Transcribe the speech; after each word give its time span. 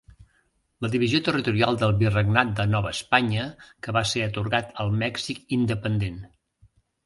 La 0.85 0.89
divisió 0.95 1.19
territorial 1.27 1.77
del 1.83 1.93
virregnat 1.99 2.55
de 2.61 2.67
Nova 2.73 2.95
Espanya 2.99 3.45
que 3.69 3.95
va 4.01 4.05
ser 4.15 4.27
atorgat 4.31 4.75
al 4.85 4.93
Mèxic 5.07 5.47
independent. 5.63 6.23